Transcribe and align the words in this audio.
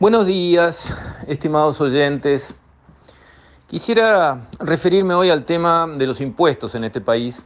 Buenos 0.00 0.26
días, 0.26 0.92
estimados 1.28 1.80
oyentes. 1.80 2.52
Quisiera 3.68 4.48
referirme 4.58 5.14
hoy 5.14 5.30
al 5.30 5.44
tema 5.44 5.86
de 5.86 6.08
los 6.08 6.20
impuestos 6.20 6.74
en 6.74 6.82
este 6.82 7.00
país, 7.00 7.44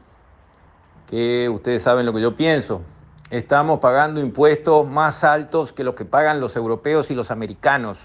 que 1.06 1.50
ustedes 1.50 1.82
saben 1.82 2.06
lo 2.06 2.14
que 2.14 2.22
yo 2.22 2.36
pienso. 2.36 2.80
Estamos 3.28 3.80
pagando 3.80 4.18
impuestos 4.18 4.88
más 4.88 5.24
altos 5.24 5.74
que 5.74 5.84
los 5.84 5.94
que 5.94 6.06
pagan 6.06 6.40
los 6.40 6.56
europeos 6.56 7.10
y 7.10 7.14
los 7.14 7.30
americanos, 7.30 7.98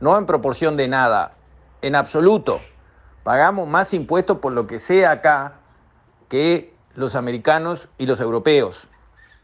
no 0.00 0.16
en 0.16 0.24
proporción 0.24 0.78
de 0.78 0.88
nada, 0.88 1.34
en 1.82 1.94
absoluto. 1.94 2.62
Pagamos 3.22 3.68
más 3.68 3.92
impuestos 3.92 4.38
por 4.38 4.54
lo 4.54 4.66
que 4.66 4.78
sea 4.78 5.10
acá 5.10 5.56
que 6.30 6.74
los 6.94 7.14
americanos 7.16 7.90
y 7.98 8.06
los 8.06 8.18
europeos. 8.18 8.88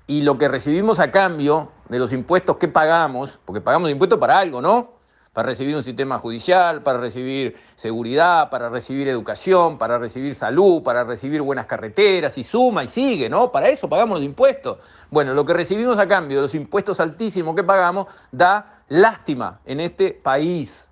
Y 0.07 0.22
lo 0.22 0.38
que 0.38 0.48
recibimos 0.48 0.98
a 0.98 1.11
cambio 1.11 1.72
de 1.91 1.98
los 1.98 2.12
impuestos 2.12 2.57
que 2.57 2.68
pagamos, 2.68 3.41
porque 3.45 3.61
pagamos 3.61 3.91
impuestos 3.91 4.18
para 4.18 4.38
algo, 4.38 4.62
¿no? 4.62 4.93
Para 5.33 5.48
recibir 5.48 5.74
un 5.77 5.83
sistema 5.83 6.19
judicial, 6.19 6.82
para 6.82 6.98
recibir 6.98 7.56
seguridad, 7.77 8.48
para 8.48 8.69
recibir 8.69 9.09
educación, 9.09 9.77
para 9.77 9.98
recibir 9.98 10.37
salud, 10.37 10.82
para 10.82 11.05
recibir 11.05 11.42
buenas 11.42 11.66
carreteras 11.66 12.38
y 12.38 12.45
suma 12.45 12.84
y 12.84 12.88
sigue, 12.88 13.29
¿no? 13.29 13.51
Para 13.51 13.68
eso 13.68 13.88
pagamos 13.88 14.18
los 14.18 14.24
impuestos. 14.24 14.79
Bueno, 15.10 15.34
lo 15.34 15.45
que 15.45 15.52
recibimos 15.52 15.98
a 15.98 16.06
cambio 16.06 16.38
de 16.38 16.42
los 16.42 16.55
impuestos 16.55 17.01
altísimos 17.01 17.56
que 17.56 17.65
pagamos 17.65 18.07
da 18.30 18.82
lástima 18.88 19.60
en 19.65 19.80
este 19.80 20.12
país. 20.12 20.88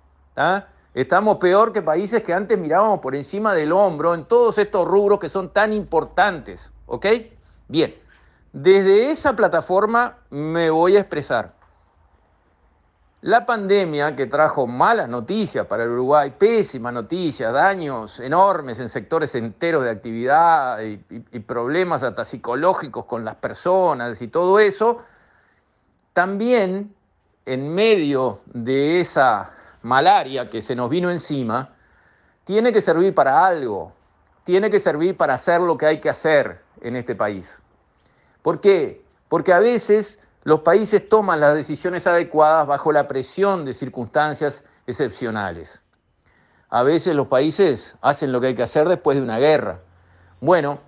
Estamos 0.93 1.37
peor 1.37 1.71
que 1.71 1.81
países 1.81 2.23
que 2.23 2.33
antes 2.33 2.57
mirábamos 2.57 2.99
por 2.99 3.15
encima 3.15 3.53
del 3.53 3.71
hombro 3.71 4.13
en 4.13 4.25
todos 4.25 4.57
estos 4.57 4.85
rubros 4.85 5.19
que 5.19 5.29
son 5.29 5.49
tan 5.49 5.71
importantes. 5.71 6.71
¿Ok? 6.87 7.05
Bien, 7.67 7.95
desde 8.53 9.11
esa 9.11 9.35
plataforma 9.35 10.17
me 10.29 10.69
voy 10.69 10.97
a 10.97 11.01
expresar. 11.01 11.53
La 13.21 13.45
pandemia 13.45 14.15
que 14.15 14.27
trajo 14.27 14.65
malas 14.65 15.09
noticias 15.09 15.67
para 15.67 15.83
el 15.83 15.89
Uruguay, 15.89 16.33
pésimas 16.37 16.93
noticias, 16.93 17.51
daños 17.51 18.19
enormes 18.21 18.79
en 18.79 18.87
sectores 18.87 19.35
enteros 19.35 19.83
de 19.83 19.89
actividad 19.89 20.81
y, 20.81 21.03
y, 21.09 21.39
problemas 21.39 22.01
hasta 22.01 22.23
psicológicos 22.23 23.03
con 23.05 23.25
las 23.25 23.35
personas 23.35 24.21
y 24.21 24.29
todo 24.29 24.59
eso, 24.59 25.03
también 26.13 26.95
en 27.45 27.73
medio 27.73 28.39
de 28.45 29.01
esa 29.01 29.51
malaria 29.81 30.49
que 30.49 30.61
se 30.61 30.75
nos 30.75 30.89
vino 30.89 31.11
encima, 31.11 31.73
tiene 32.45 32.71
que 32.71 32.81
servir 32.81 33.13
para 33.13 33.45
algo, 33.45 33.91
tiene 34.45 34.71
que 34.71 34.79
servir 34.79 35.17
para 35.17 35.33
hacer 35.33 35.59
lo 35.59 35.77
que 35.77 35.85
hay 35.85 35.99
que 35.99 36.09
hacer 36.09 36.61
en 36.81 36.95
este 36.95 37.15
país. 37.15 37.59
¿Por 38.41 38.61
qué? 38.61 39.03
Porque 39.27 39.53
a 39.53 39.59
veces 39.59 40.19
los 40.43 40.61
países 40.61 41.07
toman 41.07 41.39
las 41.39 41.53
decisiones 41.53 42.07
adecuadas 42.07 42.65
bajo 42.67 42.91
la 42.91 43.07
presión 43.07 43.65
de 43.65 43.73
circunstancias 43.73 44.63
excepcionales. 44.87 45.81
A 46.69 46.83
veces 46.83 47.15
los 47.15 47.27
países 47.27 47.95
hacen 48.01 48.31
lo 48.31 48.39
que 48.39 48.47
hay 48.47 48.55
que 48.55 48.63
hacer 48.63 48.87
después 48.87 49.17
de 49.17 49.23
una 49.23 49.39
guerra. 49.39 49.79
Bueno, 50.39 50.79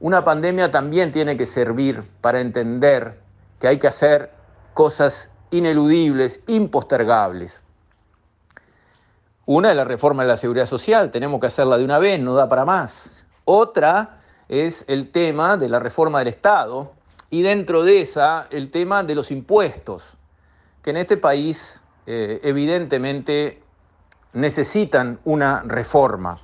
una 0.00 0.24
pandemia 0.24 0.70
también 0.70 1.12
tiene 1.12 1.36
que 1.36 1.46
servir 1.46 2.02
para 2.20 2.40
entender 2.40 3.20
que 3.60 3.68
hay 3.68 3.78
que 3.78 3.86
hacer 3.86 4.32
cosas 4.74 5.30
ineludibles, 5.50 6.40
impostergables. 6.46 7.62
Una 9.46 9.70
es 9.70 9.76
la 9.76 9.84
reforma 9.84 10.22
de 10.22 10.28
la 10.28 10.36
seguridad 10.36 10.66
social, 10.66 11.10
tenemos 11.10 11.40
que 11.40 11.46
hacerla 11.46 11.78
de 11.78 11.84
una 11.84 11.98
vez, 11.98 12.18
no 12.20 12.34
da 12.34 12.48
para 12.48 12.64
más. 12.64 13.24
Otra 13.44 14.21
es 14.52 14.84
el 14.86 15.10
tema 15.10 15.56
de 15.56 15.70
la 15.70 15.78
reforma 15.78 16.18
del 16.18 16.28
Estado 16.28 16.92
y 17.30 17.40
dentro 17.40 17.84
de 17.84 18.02
esa 18.02 18.48
el 18.50 18.70
tema 18.70 19.02
de 19.02 19.14
los 19.14 19.30
impuestos, 19.30 20.04
que 20.82 20.90
en 20.90 20.98
este 20.98 21.16
país 21.16 21.80
eh, 22.06 22.38
evidentemente 22.42 23.62
necesitan 24.34 25.20
una 25.24 25.62
reforma. 25.62 26.38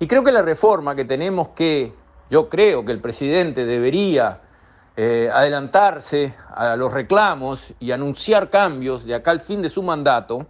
Y 0.00 0.08
creo 0.08 0.24
que 0.24 0.32
la 0.32 0.42
reforma 0.42 0.96
que 0.96 1.04
tenemos 1.04 1.50
que, 1.50 1.92
yo 2.30 2.48
creo 2.48 2.84
que 2.84 2.90
el 2.90 3.00
presidente 3.00 3.64
debería 3.64 4.40
eh, 4.96 5.30
adelantarse 5.32 6.34
a 6.52 6.74
los 6.74 6.92
reclamos 6.92 7.72
y 7.78 7.92
anunciar 7.92 8.50
cambios 8.50 9.04
de 9.04 9.14
acá 9.14 9.30
al 9.30 9.40
fin 9.40 9.62
de 9.62 9.68
su 9.68 9.84
mandato, 9.84 10.46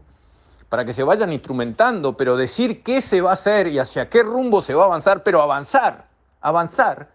para 0.70 0.86
que 0.86 0.94
se 0.94 1.02
vayan 1.02 1.30
instrumentando, 1.30 2.16
pero 2.16 2.38
decir 2.38 2.82
qué 2.82 3.02
se 3.02 3.20
va 3.20 3.30
a 3.30 3.34
hacer 3.34 3.66
y 3.66 3.78
hacia 3.78 4.08
qué 4.08 4.22
rumbo 4.22 4.62
se 4.62 4.72
va 4.72 4.84
a 4.84 4.86
avanzar, 4.86 5.22
pero 5.22 5.42
avanzar, 5.42 6.09
avanzar. 6.40 7.08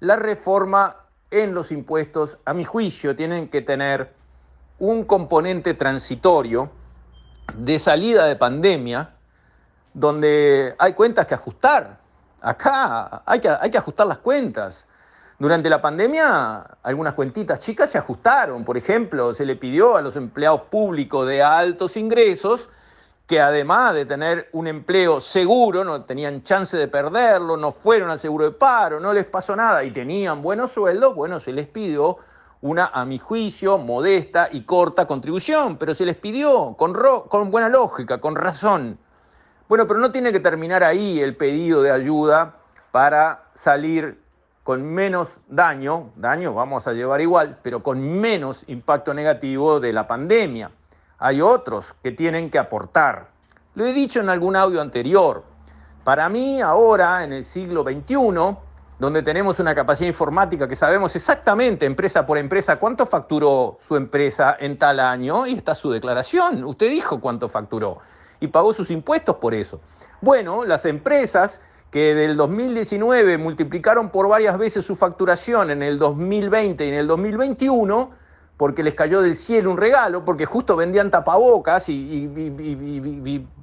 La 0.00 0.16
reforma 0.16 0.96
en 1.30 1.54
los 1.54 1.72
impuestos, 1.72 2.38
a 2.44 2.52
mi 2.52 2.64
juicio, 2.64 3.16
tienen 3.16 3.48
que 3.48 3.62
tener 3.62 4.12
un 4.78 5.04
componente 5.04 5.74
transitorio 5.74 6.70
de 7.54 7.78
salida 7.78 8.26
de 8.26 8.36
pandemia, 8.36 9.10
donde 9.94 10.74
hay 10.78 10.92
cuentas 10.92 11.26
que 11.26 11.34
ajustar. 11.34 11.98
Acá 12.40 13.22
hay 13.24 13.40
que, 13.40 13.48
hay 13.48 13.70
que 13.70 13.78
ajustar 13.78 14.06
las 14.06 14.18
cuentas. 14.18 14.86
Durante 15.38 15.68
la 15.68 15.82
pandemia, 15.82 16.64
algunas 16.82 17.14
cuentitas 17.14 17.60
chicas 17.60 17.90
se 17.90 17.98
ajustaron. 17.98 18.64
Por 18.64 18.76
ejemplo, 18.76 19.34
se 19.34 19.44
le 19.44 19.56
pidió 19.56 19.96
a 19.96 20.02
los 20.02 20.16
empleados 20.16 20.62
públicos 20.62 21.26
de 21.26 21.42
altos 21.42 21.96
ingresos 21.96 22.68
que 23.26 23.40
además 23.40 23.94
de 23.94 24.06
tener 24.06 24.48
un 24.52 24.68
empleo 24.68 25.20
seguro, 25.20 25.82
no 25.84 26.04
tenían 26.04 26.44
chance 26.44 26.76
de 26.76 26.86
perderlo, 26.86 27.56
no 27.56 27.72
fueron 27.72 28.10
al 28.10 28.20
seguro 28.20 28.44
de 28.44 28.52
paro, 28.52 29.00
no 29.00 29.12
les 29.12 29.24
pasó 29.24 29.56
nada 29.56 29.82
y 29.82 29.90
tenían 29.90 30.42
buenos 30.42 30.70
sueldos, 30.70 31.14
bueno, 31.14 31.40
se 31.40 31.52
les 31.52 31.66
pidió 31.66 32.18
una, 32.60 32.86
a 32.86 33.04
mi 33.04 33.18
juicio, 33.18 33.78
modesta 33.78 34.48
y 34.52 34.62
corta 34.62 35.06
contribución, 35.06 35.76
pero 35.76 35.92
se 35.92 36.06
les 36.06 36.16
pidió 36.16 36.74
con, 36.78 36.94
con 37.28 37.50
buena 37.50 37.68
lógica, 37.68 38.18
con 38.18 38.36
razón. 38.36 38.98
Bueno, 39.68 39.88
pero 39.88 39.98
no 39.98 40.12
tiene 40.12 40.30
que 40.30 40.38
terminar 40.38 40.84
ahí 40.84 41.20
el 41.20 41.36
pedido 41.36 41.82
de 41.82 41.90
ayuda 41.90 42.54
para 42.92 43.46
salir 43.56 44.20
con 44.62 44.84
menos 44.84 45.36
daño, 45.48 46.10
daño 46.14 46.54
vamos 46.54 46.86
a 46.86 46.92
llevar 46.92 47.20
igual, 47.20 47.58
pero 47.62 47.82
con 47.82 48.00
menos 48.00 48.64
impacto 48.68 49.12
negativo 49.14 49.80
de 49.80 49.92
la 49.92 50.06
pandemia 50.06 50.70
hay 51.18 51.40
otros 51.40 51.94
que 52.02 52.12
tienen 52.12 52.50
que 52.50 52.58
aportar. 52.58 53.28
Lo 53.74 53.86
he 53.86 53.92
dicho 53.92 54.20
en 54.20 54.28
algún 54.28 54.56
audio 54.56 54.80
anterior. 54.80 55.44
Para 56.04 56.28
mí, 56.28 56.60
ahora, 56.60 57.24
en 57.24 57.32
el 57.32 57.44
siglo 57.44 57.82
XXI, 57.82 58.56
donde 58.98 59.22
tenemos 59.22 59.58
una 59.58 59.74
capacidad 59.74 60.08
informática 60.08 60.66
que 60.66 60.76
sabemos 60.76 61.14
exactamente, 61.16 61.84
empresa 61.84 62.24
por 62.24 62.38
empresa, 62.38 62.76
cuánto 62.76 63.06
facturó 63.06 63.78
su 63.86 63.96
empresa 63.96 64.56
en 64.58 64.78
tal 64.78 65.00
año, 65.00 65.46
y 65.46 65.54
está 65.54 65.74
su 65.74 65.90
declaración. 65.90 66.64
Usted 66.64 66.88
dijo 66.88 67.20
cuánto 67.20 67.48
facturó 67.48 67.98
y 68.40 68.48
pagó 68.48 68.72
sus 68.72 68.90
impuestos 68.90 69.36
por 69.36 69.54
eso. 69.54 69.80
Bueno, 70.20 70.64
las 70.64 70.84
empresas 70.86 71.60
que 71.90 72.14
del 72.14 72.36
2019 72.36 73.38
multiplicaron 73.38 74.10
por 74.10 74.28
varias 74.28 74.58
veces 74.58 74.84
su 74.84 74.96
facturación 74.96 75.70
en 75.70 75.82
el 75.82 75.98
2020 75.98 76.84
y 76.84 76.88
en 76.88 76.94
el 76.94 77.06
2021, 77.06 78.10
porque 78.56 78.82
les 78.82 78.94
cayó 78.94 79.20
del 79.20 79.36
cielo 79.36 79.70
un 79.70 79.76
regalo, 79.76 80.24
porque 80.24 80.46
justo 80.46 80.76
vendían 80.76 81.10
tapabocas 81.10 81.88
y, 81.88 82.28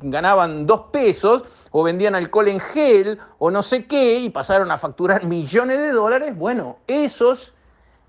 ganaban 0.01 0.67
dos 0.67 0.81
pesos, 0.91 1.43
o 1.71 1.83
vendían 1.83 2.13
alcohol 2.15 2.47
en 2.49 2.59
gel, 2.59 3.19
o 3.39 3.49
no 3.49 3.63
sé 3.63 3.87
qué, 3.87 4.19
y 4.19 4.29
pasaron 4.29 4.69
a 4.71 4.77
facturar 4.77 5.25
millones 5.25 5.79
de 5.79 5.91
dólares, 5.91 6.37
bueno, 6.37 6.77
esos, 6.87 7.53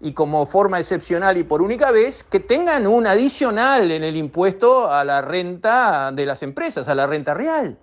y 0.00 0.12
como 0.12 0.44
forma 0.46 0.78
excepcional 0.78 1.38
y 1.38 1.44
por 1.44 1.62
única 1.62 1.90
vez, 1.90 2.22
que 2.24 2.40
tengan 2.40 2.86
un 2.86 3.06
adicional 3.06 3.90
en 3.90 4.04
el 4.04 4.16
impuesto 4.16 4.92
a 4.92 5.04
la 5.04 5.22
renta 5.22 6.12
de 6.12 6.26
las 6.26 6.42
empresas, 6.42 6.88
a 6.88 6.94
la 6.94 7.06
renta 7.06 7.32
real. 7.32 7.78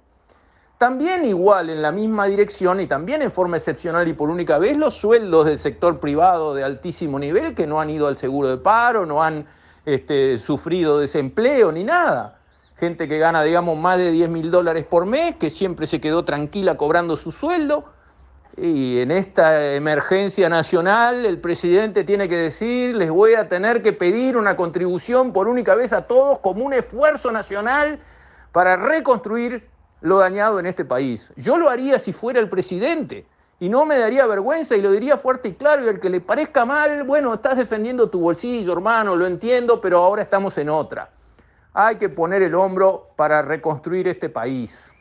También 0.81 1.25
igual 1.25 1.69
en 1.69 1.83
la 1.83 1.91
misma 1.91 2.25
dirección 2.25 2.79
y 2.79 2.87
también 2.87 3.21
en 3.21 3.31
forma 3.31 3.57
excepcional 3.57 4.07
y 4.07 4.13
por 4.13 4.31
única 4.31 4.57
vez 4.57 4.75
los 4.75 4.95
sueldos 4.95 5.45
del 5.45 5.59
sector 5.59 5.99
privado 5.99 6.55
de 6.55 6.63
altísimo 6.63 7.19
nivel 7.19 7.53
que 7.53 7.67
no 7.67 7.79
han 7.79 7.91
ido 7.91 8.07
al 8.07 8.17
seguro 8.17 8.47
de 8.47 8.57
paro, 8.57 9.05
no 9.05 9.21
han 9.21 9.45
este, 9.85 10.39
sufrido 10.39 10.97
desempleo 10.97 11.71
ni 11.71 11.83
nada. 11.83 12.39
Gente 12.77 13.07
que 13.07 13.19
gana, 13.19 13.43
digamos, 13.43 13.77
más 13.77 13.99
de 13.99 14.09
10 14.09 14.31
mil 14.31 14.49
dólares 14.49 14.83
por 14.83 15.05
mes, 15.05 15.35
que 15.35 15.51
siempre 15.51 15.85
se 15.85 16.01
quedó 16.01 16.25
tranquila 16.25 16.77
cobrando 16.77 17.15
su 17.15 17.31
sueldo. 17.31 17.85
Y 18.57 19.01
en 19.01 19.11
esta 19.11 19.75
emergencia 19.75 20.49
nacional 20.49 21.27
el 21.27 21.37
presidente 21.37 22.03
tiene 22.05 22.27
que 22.27 22.37
decir, 22.37 22.95
les 22.95 23.11
voy 23.11 23.35
a 23.35 23.47
tener 23.47 23.83
que 23.83 23.93
pedir 23.93 24.35
una 24.35 24.55
contribución 24.55 25.31
por 25.31 25.47
única 25.47 25.75
vez 25.75 25.93
a 25.93 26.07
todos 26.07 26.39
como 26.39 26.65
un 26.65 26.73
esfuerzo 26.73 27.31
nacional 27.31 27.99
para 28.51 28.77
reconstruir 28.77 29.69
lo 30.01 30.17
dañado 30.17 30.59
en 30.59 30.65
este 30.65 30.83
país. 30.83 31.31
Yo 31.35 31.57
lo 31.57 31.69
haría 31.69 31.99
si 31.99 32.11
fuera 32.11 32.39
el 32.39 32.49
presidente 32.49 33.25
y 33.59 33.69
no 33.69 33.85
me 33.85 33.97
daría 33.97 34.25
vergüenza 34.25 34.75
y 34.75 34.81
lo 34.81 34.91
diría 34.91 35.17
fuerte 35.17 35.49
y 35.49 35.53
claro 35.53 35.85
y 35.85 35.89
al 35.89 35.99
que 35.99 36.09
le 36.09 36.19
parezca 36.19 36.65
mal, 36.65 37.03
bueno, 37.03 37.33
estás 37.33 37.57
defendiendo 37.57 38.09
tu 38.09 38.19
bolsillo, 38.19 38.73
hermano, 38.73 39.15
lo 39.15 39.27
entiendo, 39.27 39.79
pero 39.79 39.99
ahora 39.99 40.23
estamos 40.23 40.57
en 40.57 40.69
otra. 40.69 41.09
Hay 41.73 41.97
que 41.97 42.09
poner 42.09 42.41
el 42.41 42.55
hombro 42.55 43.09
para 43.15 43.41
reconstruir 43.41 44.07
este 44.07 44.29
país. 44.29 44.91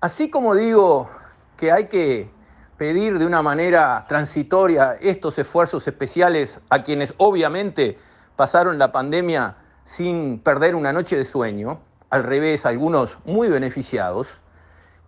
Así 0.00 0.28
como 0.28 0.54
digo 0.54 1.08
que 1.56 1.72
hay 1.72 1.86
que 1.86 2.28
pedir 2.76 3.18
de 3.18 3.24
una 3.24 3.40
manera 3.40 4.04
transitoria 4.08 4.98
estos 5.00 5.38
esfuerzos 5.38 5.86
especiales 5.88 6.60
a 6.68 6.82
quienes 6.82 7.14
obviamente 7.16 7.98
pasaron 8.34 8.78
la 8.78 8.92
pandemia 8.92 9.56
sin 9.84 10.40
perder 10.40 10.74
una 10.74 10.92
noche 10.92 11.16
de 11.16 11.24
sueño, 11.24 11.78
al 12.16 12.24
revés, 12.24 12.66
algunos 12.66 13.16
muy 13.24 13.48
beneficiados, 13.48 14.28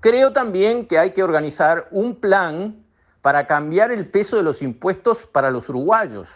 creo 0.00 0.32
también 0.32 0.86
que 0.86 0.98
hay 0.98 1.10
que 1.10 1.22
organizar 1.22 1.88
un 1.90 2.14
plan 2.14 2.76
para 3.22 3.46
cambiar 3.46 3.90
el 3.90 4.08
peso 4.08 4.36
de 4.36 4.42
los 4.42 4.62
impuestos 4.62 5.18
para 5.26 5.50
los 5.50 5.68
uruguayos. 5.68 6.28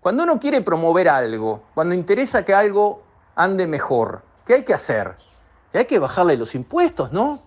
Cuando 0.00 0.22
uno 0.22 0.40
quiere 0.40 0.62
promover 0.62 1.08
algo, 1.08 1.62
cuando 1.74 1.94
interesa 1.94 2.44
que 2.44 2.54
algo 2.54 3.02
ande 3.36 3.66
mejor, 3.66 4.22
¿qué 4.46 4.54
hay 4.54 4.64
que 4.64 4.74
hacer? 4.74 5.14
hay 5.72 5.84
que 5.84 5.98
bajarle 6.00 6.36
los 6.36 6.54
impuestos, 6.54 7.12
¿no? 7.12 7.42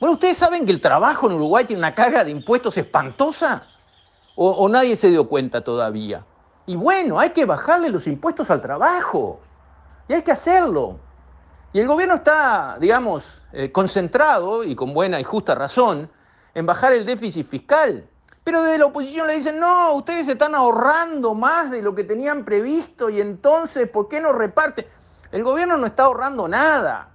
Bueno, 0.00 0.14
¿ustedes 0.14 0.38
saben 0.38 0.64
que 0.64 0.72
el 0.72 0.80
trabajo 0.80 1.26
en 1.26 1.34
Uruguay 1.34 1.64
tiene 1.64 1.80
una 1.80 1.94
carga 1.94 2.24
de 2.24 2.30
impuestos 2.30 2.78
espantosa? 2.78 3.64
¿O, 4.34 4.50
o 4.50 4.68
nadie 4.68 4.96
se 4.96 5.10
dio 5.10 5.28
cuenta 5.28 5.62
todavía? 5.62 6.24
Y 6.64 6.76
bueno, 6.76 7.18
hay 7.18 7.30
que 7.30 7.44
bajarle 7.44 7.90
los 7.90 8.06
impuestos 8.06 8.50
al 8.50 8.62
trabajo. 8.62 9.40
Y 10.08 10.14
hay 10.14 10.22
que 10.22 10.32
hacerlo. 10.32 10.98
Y 11.72 11.80
el 11.80 11.88
gobierno 11.88 12.16
está, 12.16 12.76
digamos, 12.80 13.24
eh, 13.52 13.70
concentrado, 13.72 14.64
y 14.64 14.74
con 14.74 14.94
buena 14.94 15.20
y 15.20 15.24
justa 15.24 15.54
razón, 15.54 16.10
en 16.54 16.66
bajar 16.66 16.92
el 16.92 17.04
déficit 17.04 17.48
fiscal. 17.48 18.08
Pero 18.44 18.62
desde 18.62 18.78
la 18.78 18.86
oposición 18.86 19.26
le 19.26 19.34
dicen, 19.34 19.58
no, 19.58 19.92
ustedes 19.94 20.28
están 20.28 20.54
ahorrando 20.54 21.34
más 21.34 21.70
de 21.70 21.82
lo 21.82 21.94
que 21.94 22.04
tenían 22.04 22.44
previsto 22.44 23.10
y 23.10 23.20
entonces, 23.20 23.88
¿por 23.88 24.08
qué 24.08 24.20
no 24.20 24.32
reparten? 24.32 24.86
El 25.32 25.42
gobierno 25.42 25.76
no 25.76 25.86
está 25.86 26.04
ahorrando 26.04 26.46
nada, 26.46 27.08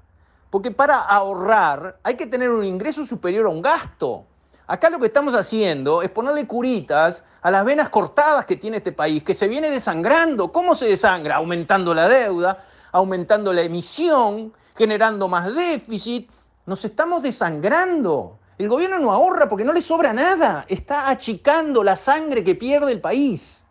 porque 0.49 0.71
para 0.71 0.99
ahorrar 0.99 1.97
hay 2.03 2.15
que 2.15 2.27
tener 2.27 2.49
un 2.49 2.65
ingreso 2.65 3.05
superior 3.05 3.45
a 3.45 3.49
un 3.49 3.61
gasto. 3.61 4.25
Acá 4.67 4.89
lo 4.89 4.99
que 4.99 5.07
estamos 5.07 5.33
haciendo 5.33 6.01
es 6.01 6.11
ponerle 6.11 6.45
curitas 6.45 7.23
a 7.41 7.49
las 7.49 7.65
venas 7.65 7.89
cortadas 7.89 8.45
que 8.45 8.57
tiene 8.57 8.77
este 8.77 8.91
país, 8.91 9.23
que 9.23 9.33
se 9.33 9.47
viene 9.47 9.71
desangrando. 9.71 10.51
¿Cómo 10.51 10.75
se 10.75 10.87
desangra? 10.87 11.37
Aumentando 11.37 11.93
la 11.93 12.07
deuda, 12.07 12.65
aumentando 12.91 13.53
la 13.53 13.61
emisión, 13.61 14.53
generando 14.75 15.27
más 15.27 15.53
déficit. 15.53 16.29
Nos 16.65 16.85
estamos 16.85 17.23
desangrando. 17.23 18.37
El 18.57 18.69
gobierno 18.69 18.99
no 18.99 19.11
ahorra 19.11 19.49
porque 19.49 19.63
no 19.63 19.73
le 19.73 19.81
sobra 19.81 20.13
nada. 20.13 20.65
Está 20.67 21.09
achicando 21.09 21.83
la 21.83 21.95
sangre 21.95 22.43
que 22.43 22.55
pierde 22.55 22.91
el 22.91 23.01
país, 23.01 23.65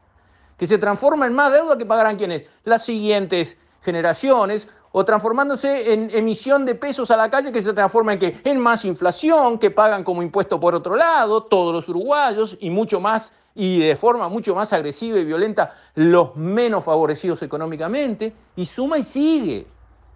que 0.57 0.67
se 0.67 0.79
transforma 0.79 1.27
en 1.27 1.35
más 1.35 1.53
deuda 1.53 1.79
que 1.79 1.87
pagarán 1.87 2.17
quienes? 2.17 2.45
Las 2.65 2.85
siguientes 2.85 3.57
generaciones 3.83 4.67
o 4.93 5.05
transformándose 5.05 5.93
en 5.93 6.11
emisión 6.11 6.65
de 6.65 6.75
pesos 6.75 7.11
a 7.11 7.17
la 7.17 7.31
calle 7.31 7.53
que 7.53 7.63
se 7.63 7.73
transforma 7.73 8.15
en 8.15 8.19
qué? 8.19 8.41
En 8.45 8.59
más 8.59 8.85
inflación 8.85 9.59
que 9.59 9.71
pagan 9.71 10.03
como 10.03 10.23
impuesto 10.23 10.59
por 10.59 10.75
otro 10.75 10.97
lado 10.97 11.45
todos 11.45 11.73
los 11.73 11.89
uruguayos 11.89 12.57
y 12.61 12.71
mucho 12.71 13.01
más 13.01 13.33
y 13.55 13.81
de 13.81 13.97
forma 13.97 14.29
mucho 14.29 14.55
más 14.55 14.73
agresiva 14.73 15.19
y 15.19 15.25
violenta 15.25 15.75
los 15.95 16.37
menos 16.37 16.85
favorecidos 16.85 17.43
económicamente, 17.43 18.33
y 18.57 18.67
suma 18.67 18.99
y 18.99 19.05
sigue. 19.05 19.67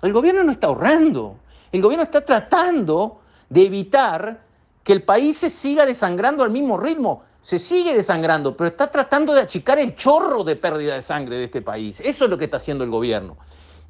El 0.02 0.12
gobierno 0.12 0.44
no 0.44 0.52
está 0.52 0.68
ahorrando, 0.68 1.36
el 1.72 1.82
gobierno 1.82 2.04
está 2.04 2.24
tratando 2.24 3.20
de 3.48 3.66
evitar 3.66 4.40
que 4.82 4.92
el 4.92 5.02
país 5.02 5.38
se 5.38 5.50
siga 5.50 5.86
desangrando 5.86 6.44
al 6.44 6.50
mismo 6.50 6.76
ritmo. 6.76 7.22
Se 7.42 7.58
sigue 7.58 7.94
desangrando, 7.94 8.56
pero 8.56 8.68
está 8.68 8.90
tratando 8.90 9.34
de 9.34 9.42
achicar 9.42 9.78
el 9.78 9.94
chorro 9.96 10.44
de 10.44 10.56
pérdida 10.56 10.94
de 10.94 11.02
sangre 11.02 11.36
de 11.36 11.44
este 11.44 11.60
país. 11.60 12.00
Eso 12.00 12.24
es 12.24 12.30
lo 12.30 12.38
que 12.38 12.46
está 12.46 12.56
haciendo 12.56 12.84
el 12.84 12.90
gobierno. 12.90 13.36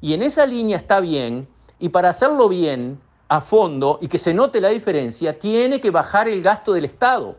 Y 0.01 0.13
en 0.13 0.23
esa 0.23 0.45
línea 0.45 0.77
está 0.77 0.99
bien, 0.99 1.47
y 1.79 1.89
para 1.89 2.09
hacerlo 2.09 2.49
bien, 2.49 2.99
a 3.27 3.41
fondo, 3.41 3.97
y 4.01 4.07
que 4.07 4.17
se 4.17 4.33
note 4.33 4.59
la 4.59 4.69
diferencia, 4.69 5.39
tiene 5.39 5.79
que 5.79 5.89
bajar 5.89 6.27
el 6.27 6.41
gasto 6.41 6.73
del 6.73 6.85
Estado. 6.85 7.37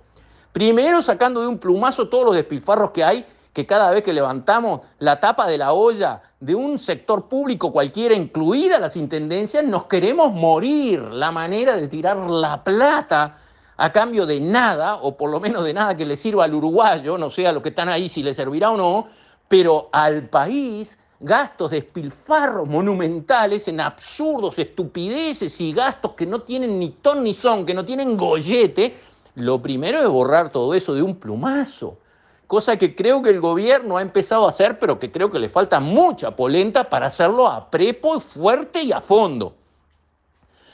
Primero 0.57 1.03
sacando 1.03 1.43
de 1.43 1.49
un 1.49 1.59
plumazo 1.59 2.09
todos 2.09 2.25
los 2.25 2.35
despilfarros 2.35 2.93
que 2.93 3.05
hay, 3.05 3.27
que 3.53 3.67
cada 3.67 3.91
vez 3.91 4.03
que 4.03 4.15
levantamos 4.15 4.81
la 5.01 5.21
tapa 5.21 5.47
de 5.47 5.59
la 5.59 5.75
olla 5.75 6.23
de 6.41 6.55
un 6.55 6.79
sector 6.79 7.29
público 7.29 7.71
cualquiera, 7.71 8.15
incluida 8.15 8.79
las 8.79 8.97
intendencias, 8.97 9.63
nos 9.63 9.85
queremos 9.85 10.33
morir. 10.33 11.03
La 11.03 11.31
manera 11.31 11.77
de 11.77 11.89
tirar 11.89 12.17
la 12.17 12.65
plata 12.65 13.37
a 13.77 13.93
cambio 13.93 14.25
de 14.25 14.41
nada, 14.41 14.95
o 14.95 15.15
por 15.15 15.29
lo 15.31 15.41
menos 15.41 15.63
de 15.63 15.75
nada 15.75 15.95
que 15.95 16.07
le 16.07 16.17
sirva 16.17 16.45
al 16.45 16.55
uruguayo, 16.55 17.19
no 17.19 17.29
sé 17.29 17.47
a 17.47 17.53
los 17.53 17.63
que 17.63 17.69
están 17.69 17.91
ahí 17.91 18.09
si 18.09 18.23
le 18.23 18.33
servirá 18.33 18.71
o 18.71 18.79
no, 18.79 19.09
pero 19.49 19.91
al 19.93 20.31
país 20.31 20.97
gastos 21.21 21.71
de 21.71 21.81
despilfarros 21.81 22.67
monumentales 22.69 23.69
en 23.69 23.81
absurdos, 23.81 24.59
estupideces 24.59 25.61
y 25.61 25.73
gastos 25.73 26.13
que 26.13 26.27
no 26.27 26.41
tienen 26.41 26.79
ni 26.79 26.91
ton 26.91 27.25
ni 27.25 27.35
son, 27.35 27.65
que 27.67 27.75
no 27.75 27.85
tienen 27.85 28.17
gollete, 28.17 28.97
lo 29.37 29.61
primero 29.61 30.01
es 30.01 30.09
borrar 30.09 30.51
todo 30.51 30.75
eso 30.75 30.95
de 30.95 31.03
un 31.03 31.17
plumazo, 31.17 31.99
cosa 32.47 32.79
que 32.79 32.97
creo 32.97 33.23
que 33.23 33.29
el 33.29 33.41
gobierno 33.41 33.99
ha 33.99 34.03
empezado 34.03 34.47
a 34.47 34.49
hacer, 34.49 34.79
pero 34.79 34.99
que 34.99 35.13
creo 35.13 35.31
que 35.31 35.39
le 35.39 35.51
falta 35.51 35.79
mucha 35.79 36.35
polenta 36.35 36.85
para 36.89 37.09
hacerlo 37.09 37.47
a 37.47 37.71
prepo, 37.71 38.19
fuerte 38.21 38.83
y 38.83 38.93
a 38.93 39.03
fondo. 39.03 39.55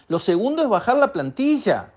Lo 0.07 0.21
segundo 0.21 0.63
es 0.63 0.69
bajar 0.69 0.97
la 0.97 1.13
plantilla. 1.13 1.91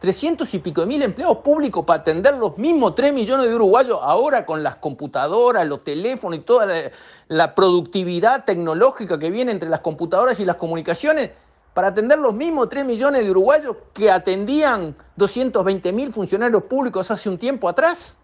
300 0.00 0.54
y 0.54 0.58
pico 0.60 0.80
de 0.82 0.86
mil 0.86 1.02
empleados 1.02 1.38
públicos 1.38 1.84
para 1.84 2.02
atender 2.02 2.36
los 2.36 2.56
mismos 2.56 2.94
3 2.94 3.12
millones 3.12 3.48
de 3.48 3.54
uruguayos 3.54 3.98
ahora 4.00 4.46
con 4.46 4.62
las 4.62 4.76
computadoras, 4.76 5.66
los 5.66 5.82
teléfonos 5.82 6.38
y 6.38 6.42
toda 6.42 6.66
la, 6.66 6.90
la 7.26 7.54
productividad 7.56 8.44
tecnológica 8.44 9.18
que 9.18 9.30
viene 9.30 9.50
entre 9.50 9.68
las 9.68 9.80
computadoras 9.80 10.38
y 10.38 10.44
las 10.44 10.54
comunicaciones 10.54 11.30
para 11.78 11.90
atender 11.90 12.18
los 12.18 12.34
mismos 12.34 12.68
3 12.68 12.84
millones 12.84 13.22
de 13.22 13.30
uruguayos 13.30 13.76
que 13.94 14.10
atendían 14.10 14.96
220 15.14 15.92
mil 15.92 16.12
funcionarios 16.12 16.64
públicos 16.64 17.08
hace 17.08 17.28
un 17.28 17.38
tiempo 17.38 17.68
atrás? 17.68 18.16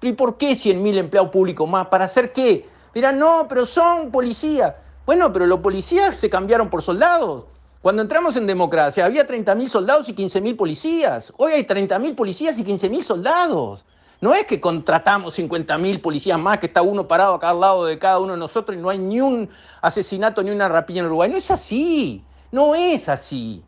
¿Y 0.00 0.12
por 0.12 0.36
qué 0.36 0.54
100 0.54 0.80
mil 0.80 0.96
empleados 0.96 1.32
públicos 1.32 1.68
más? 1.68 1.88
¿Para 1.88 2.04
hacer 2.04 2.32
qué? 2.32 2.68
Dirán, 2.94 3.18
no, 3.18 3.46
pero 3.48 3.66
son 3.66 4.12
policías. 4.12 4.76
Bueno, 5.06 5.32
pero 5.32 5.44
los 5.46 5.58
policías 5.58 6.18
se 6.18 6.30
cambiaron 6.30 6.70
por 6.70 6.82
soldados. 6.82 7.46
Cuando 7.82 8.00
entramos 8.02 8.36
en 8.36 8.46
democracia 8.46 9.04
había 9.04 9.26
30 9.26 9.56
mil 9.56 9.68
soldados 9.68 10.08
y 10.08 10.14
15 10.14 10.40
mil 10.40 10.54
policías. 10.54 11.32
Hoy 11.36 11.50
hay 11.50 11.64
30 11.64 11.98
mil 11.98 12.14
policías 12.14 12.60
y 12.60 12.62
15 12.62 12.88
mil 12.90 13.04
soldados. 13.04 13.84
No 14.20 14.34
es 14.34 14.46
que 14.46 14.60
contratamos 14.60 15.34
50 15.34 15.76
mil 15.78 16.00
policías 16.00 16.38
más, 16.38 16.60
que 16.60 16.66
está 16.66 16.82
uno 16.82 17.08
parado 17.08 17.34
acá 17.34 17.50
al 17.50 17.58
lado 17.58 17.86
de 17.86 17.98
cada 17.98 18.20
uno 18.20 18.34
de 18.34 18.38
nosotros 18.38 18.78
y 18.78 18.80
no 18.80 18.88
hay 18.88 18.98
ni 18.98 19.20
un 19.20 19.50
asesinato 19.82 20.44
ni 20.44 20.52
una 20.52 20.68
rapiña 20.68 21.00
en 21.00 21.06
Uruguay. 21.06 21.28
No 21.28 21.38
es 21.38 21.50
así. 21.50 22.24
No 22.52 22.74
es 22.74 23.08
así. 23.08 23.62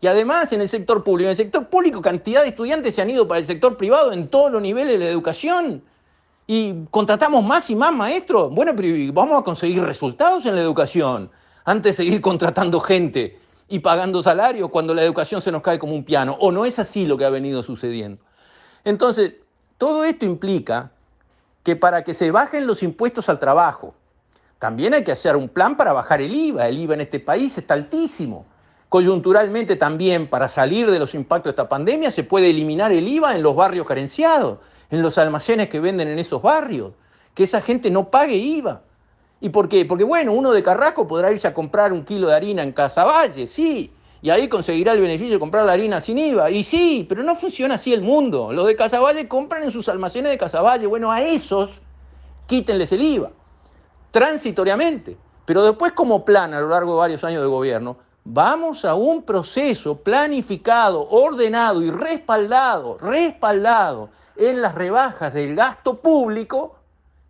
Y 0.00 0.06
además 0.06 0.52
en 0.52 0.60
el 0.60 0.68
sector 0.68 1.02
público, 1.02 1.26
en 1.26 1.30
el 1.30 1.36
sector 1.36 1.68
público 1.68 2.02
cantidad 2.02 2.42
de 2.42 2.48
estudiantes 2.48 2.94
se 2.94 3.02
han 3.02 3.10
ido 3.10 3.26
para 3.26 3.40
el 3.40 3.46
sector 3.46 3.76
privado 3.76 4.12
en 4.12 4.28
todos 4.28 4.52
los 4.52 4.60
niveles 4.60 4.98
de 4.98 5.04
la 5.04 5.10
educación. 5.10 5.82
Y 6.46 6.84
contratamos 6.90 7.44
más 7.44 7.70
y 7.70 7.76
más 7.76 7.92
maestros. 7.92 8.54
Bueno, 8.54 8.72
pero 8.76 9.12
vamos 9.12 9.40
a 9.40 9.44
conseguir 9.44 9.82
resultados 9.82 10.46
en 10.46 10.54
la 10.54 10.60
educación 10.60 11.30
antes 11.64 11.96
de 11.96 12.04
seguir 12.04 12.20
contratando 12.20 12.78
gente 12.78 13.38
y 13.68 13.80
pagando 13.80 14.22
salarios 14.22 14.70
cuando 14.70 14.94
la 14.94 15.02
educación 15.02 15.42
se 15.42 15.50
nos 15.50 15.62
cae 15.62 15.78
como 15.78 15.94
un 15.94 16.04
piano. 16.04 16.36
O 16.38 16.52
no 16.52 16.64
es 16.64 16.78
así 16.78 17.06
lo 17.06 17.18
que 17.18 17.24
ha 17.24 17.30
venido 17.30 17.62
sucediendo. 17.62 18.22
Entonces, 18.84 19.34
todo 19.78 20.04
esto 20.04 20.24
implica 20.24 20.92
que 21.64 21.74
para 21.74 22.04
que 22.04 22.14
se 22.14 22.30
bajen 22.30 22.66
los 22.66 22.84
impuestos 22.84 23.28
al 23.28 23.40
trabajo, 23.40 23.94
también 24.58 24.94
hay 24.94 25.04
que 25.04 25.12
hacer 25.12 25.36
un 25.36 25.48
plan 25.48 25.76
para 25.76 25.92
bajar 25.92 26.22
el 26.22 26.34
IVA. 26.34 26.68
El 26.68 26.78
IVA 26.78 26.94
en 26.94 27.02
este 27.02 27.20
país 27.20 27.56
está 27.58 27.74
altísimo. 27.74 28.46
Coyunturalmente 28.88 29.76
también, 29.76 30.28
para 30.28 30.48
salir 30.48 30.90
de 30.90 30.98
los 30.98 31.14
impactos 31.14 31.50
de 31.50 31.50
esta 31.50 31.68
pandemia, 31.68 32.10
se 32.10 32.24
puede 32.24 32.50
eliminar 32.50 32.92
el 32.92 33.06
IVA 33.06 33.34
en 33.34 33.42
los 33.42 33.54
barrios 33.54 33.86
carenciados, 33.86 34.58
en 34.90 35.02
los 35.02 35.18
almacenes 35.18 35.68
que 35.68 35.80
venden 35.80 36.08
en 36.08 36.18
esos 36.18 36.40
barrios. 36.40 36.92
Que 37.34 37.42
esa 37.42 37.60
gente 37.60 37.90
no 37.90 38.10
pague 38.10 38.36
IVA. 38.36 38.80
¿Y 39.42 39.50
por 39.50 39.68
qué? 39.68 39.84
Porque 39.84 40.04
bueno, 40.04 40.32
uno 40.32 40.52
de 40.52 40.62
Carrasco 40.62 41.06
podrá 41.06 41.30
irse 41.30 41.46
a 41.46 41.52
comprar 41.52 41.92
un 41.92 42.04
kilo 42.04 42.28
de 42.28 42.34
harina 42.34 42.62
en 42.62 42.72
Casaballe, 42.72 43.46
sí, 43.46 43.92
y 44.22 44.30
ahí 44.30 44.48
conseguirá 44.48 44.94
el 44.94 45.00
beneficio 45.00 45.34
de 45.34 45.38
comprar 45.38 45.66
la 45.66 45.72
harina 45.72 46.00
sin 46.00 46.16
IVA. 46.16 46.50
Y 46.50 46.64
sí, 46.64 47.04
pero 47.06 47.22
no 47.22 47.36
funciona 47.36 47.74
así 47.74 47.92
el 47.92 48.00
mundo. 48.00 48.50
Los 48.54 48.66
de 48.66 48.74
Casaballe 48.74 49.28
compran 49.28 49.64
en 49.64 49.70
sus 49.70 49.90
almacenes 49.90 50.30
de 50.30 50.38
Casaballe. 50.38 50.86
Bueno, 50.86 51.12
a 51.12 51.20
esos 51.20 51.82
quítenles 52.46 52.90
el 52.92 53.02
IVA 53.02 53.30
transitoriamente, 54.10 55.16
pero 55.44 55.64
después 55.64 55.92
como 55.92 56.24
plan 56.24 56.54
a 56.54 56.60
lo 56.60 56.68
largo 56.68 56.92
de 56.92 56.98
varios 56.98 57.24
años 57.24 57.42
de 57.42 57.48
gobierno, 57.48 57.96
vamos 58.24 58.84
a 58.84 58.94
un 58.94 59.22
proceso 59.22 59.96
planificado, 59.98 61.08
ordenado 61.08 61.82
y 61.82 61.90
respaldado, 61.90 62.98
respaldado 62.98 64.10
en 64.36 64.60
las 64.60 64.74
rebajas 64.74 65.32
del 65.32 65.54
gasto 65.54 65.98
público 65.98 66.76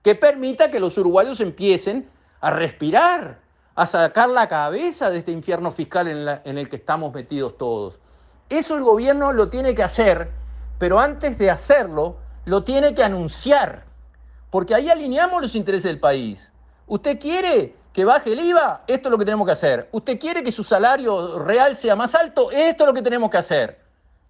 que 0.03 0.15
permita 0.15 0.71
que 0.71 0.81
los 0.81 0.97
uruguayos 0.97 1.41
empiecen 1.41 2.09
a 2.41 2.51
respirar, 2.51 3.39
a 3.75 3.87
sacar 3.87 4.31
la 4.31 4.49
cabeza 4.49 5.11
de 5.11 5.19
este 5.19 5.33
infierno 5.33 5.71
fiscal 5.71 6.09
en, 6.09 6.41
en 6.45 6.59
el 6.59 6.71
que 6.71 6.77
estamos 6.77 7.13
metidos 7.13 7.59
todos. 7.59 7.99
Eso 8.49 8.77
el 8.77 8.83
gobierno 8.83 9.33
lo 9.33 9.49
tiene 9.49 9.75
que 9.75 9.83
hacer, 9.83 10.31
pero 10.79 10.99
antes 10.99 11.37
de 11.37 11.51
hacerlo, 11.51 12.17
lo 12.45 12.63
tiene 12.63 12.95
que 12.95 13.03
anunciar, 13.03 13.85
porque 14.51 14.75
ahí 14.75 14.89
alineamos 14.89 15.43
los 15.43 15.57
intereses 15.57 15.91
del 15.91 15.99
país. 15.99 16.51
¿Usted 16.89 17.19
quiere 17.19 17.75
que 17.93 18.05
baje 18.05 18.33
el 18.33 18.41
IVA? 18.41 18.83
Esto 18.87 19.09
es 19.09 19.11
lo 19.11 19.19
que 19.19 19.25
tenemos 19.25 19.45
que 19.45 19.53
hacer. 19.53 19.89
¿Usted 19.91 20.21
quiere 20.21 20.45
que 20.45 20.53
su 20.53 20.63
salario 20.63 21.39
real 21.41 21.75
sea 21.75 21.97
más 21.97 22.15
alto? 22.15 22.53
Esto 22.53 22.85
es 22.85 22.87
lo 22.87 22.95
que 22.95 23.03
tenemos 23.03 23.29
que 23.29 23.39
hacer. 23.39 23.81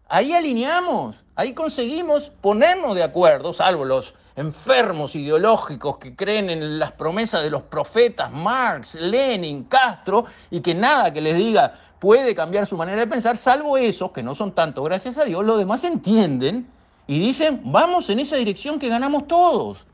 Ahí 0.08 0.32
alineamos, 0.32 1.16
ahí 1.34 1.52
conseguimos 1.52 2.30
ponernos 2.40 2.94
de 2.94 3.02
acuerdo, 3.02 3.52
salvo 3.52 3.84
los 3.84 4.14
enfermos 4.36 5.16
ideológicos 5.16 5.98
que 5.98 6.14
creen 6.14 6.48
en 6.48 6.78
las 6.78 6.92
promesas 6.92 7.42
de 7.42 7.50
los 7.50 7.62
profetas 7.62 8.30
Marx, 8.30 8.94
Lenin, 8.94 9.64
Castro, 9.64 10.26
y 10.50 10.60
que 10.60 10.74
nada 10.74 11.12
que 11.12 11.20
les 11.20 11.36
diga 11.36 11.74
puede 11.98 12.34
cambiar 12.34 12.66
su 12.66 12.76
manera 12.76 13.00
de 13.00 13.06
pensar, 13.06 13.36
salvo 13.36 13.76
esos, 13.76 14.12
que 14.12 14.22
no 14.22 14.34
son 14.34 14.52
tantos, 14.52 14.84
gracias 14.84 15.18
a 15.18 15.24
Dios, 15.24 15.44
los 15.44 15.58
demás 15.58 15.84
entienden 15.84 16.70
y 17.06 17.18
dicen, 17.18 17.60
vamos 17.64 18.08
en 18.10 18.20
esa 18.20 18.36
dirección 18.36 18.78
que 18.78 18.88
ganamos 18.88 19.26
todos. 19.26 19.86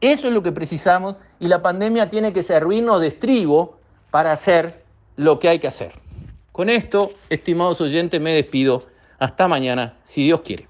Eso 0.00 0.28
es 0.28 0.34
lo 0.34 0.42
que 0.42 0.52
precisamos 0.52 1.16
y 1.40 1.48
la 1.48 1.62
pandemia 1.62 2.10
tiene 2.10 2.32
que 2.32 2.42
servirnos 2.42 3.00
de 3.00 3.08
estribo 3.08 3.78
para 4.10 4.32
hacer 4.32 4.84
lo 5.16 5.38
que 5.38 5.48
hay 5.48 5.58
que 5.58 5.68
hacer. 5.68 5.92
Con 6.52 6.70
esto, 6.70 7.12
estimados 7.30 7.80
oyentes, 7.80 8.20
me 8.20 8.32
despido. 8.32 8.86
Hasta 9.18 9.48
mañana, 9.48 9.94
si 10.04 10.24
Dios 10.24 10.42
quiere. 10.42 10.68